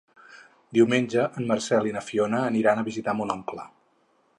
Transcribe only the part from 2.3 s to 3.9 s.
aniran a visitar mon oncle.